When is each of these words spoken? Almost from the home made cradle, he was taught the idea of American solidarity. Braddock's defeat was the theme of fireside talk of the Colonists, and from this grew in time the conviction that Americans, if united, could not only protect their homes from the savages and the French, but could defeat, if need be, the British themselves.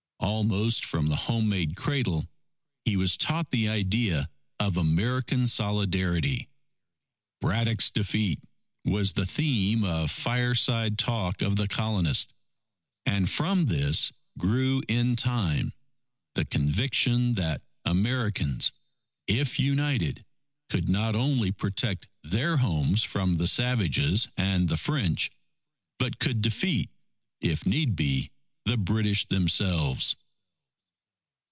Almost 0.23 0.85
from 0.85 1.07
the 1.07 1.15
home 1.15 1.49
made 1.49 1.75
cradle, 1.75 2.27
he 2.85 2.95
was 2.95 3.17
taught 3.17 3.49
the 3.49 3.67
idea 3.67 4.29
of 4.59 4.77
American 4.77 5.47
solidarity. 5.47 6.47
Braddock's 7.41 7.89
defeat 7.89 8.39
was 8.85 9.11
the 9.13 9.25
theme 9.25 9.83
of 9.83 10.11
fireside 10.11 10.97
talk 10.99 11.41
of 11.41 11.55
the 11.55 11.67
Colonists, 11.67 12.31
and 13.05 13.29
from 13.29 13.65
this 13.65 14.11
grew 14.37 14.83
in 14.87 15.15
time 15.15 15.73
the 16.35 16.45
conviction 16.45 17.33
that 17.33 17.63
Americans, 17.83 18.71
if 19.27 19.59
united, 19.59 20.23
could 20.69 20.87
not 20.87 21.15
only 21.15 21.51
protect 21.51 22.07
their 22.23 22.57
homes 22.57 23.01
from 23.03 23.33
the 23.33 23.47
savages 23.47 24.27
and 24.37 24.69
the 24.69 24.77
French, 24.77 25.31
but 25.97 26.19
could 26.19 26.41
defeat, 26.41 26.89
if 27.41 27.65
need 27.65 27.95
be, 27.95 28.29
the 28.65 28.77
British 28.77 29.25
themselves. 29.25 30.15